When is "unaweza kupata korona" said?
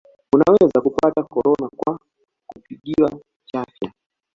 0.35-1.69